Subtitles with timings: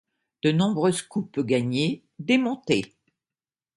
[0.41, 2.95] De nombreuses coupes gagnées, des montées.